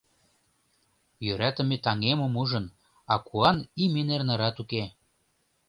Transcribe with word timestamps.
Йӧратыме 1.25 1.77
таҥемым 1.85 2.33
ужым, 2.41 2.65
а 3.13 3.15
куан 3.27 3.57
име 3.83 4.01
нер 4.07 4.21
нарат 4.29 4.57
уке. 4.63 4.83